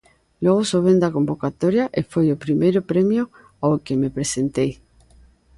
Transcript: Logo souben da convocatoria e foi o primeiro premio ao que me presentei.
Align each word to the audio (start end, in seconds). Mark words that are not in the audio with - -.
Logo 0.43 0.61
souben 0.71 0.97
da 1.03 1.13
convocatoria 1.17 1.85
e 1.99 2.01
foi 2.11 2.27
o 2.31 2.41
primeiro 2.45 2.79
premio 2.91 3.23
ao 3.63 3.73
que 3.85 3.99
me 4.01 4.09
presentei. 4.17 4.71